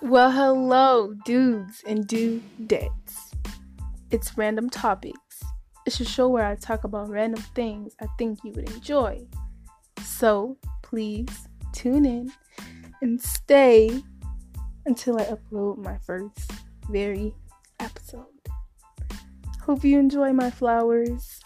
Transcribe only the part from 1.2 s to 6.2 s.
dudes and dudettes. It's Random Topics. It's a